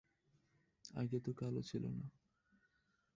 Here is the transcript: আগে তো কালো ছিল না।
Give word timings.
আগে 0.93 1.17
তো 1.19 1.31
কালো 1.33 1.61
ছিল 1.61 1.83
না। 1.91 2.05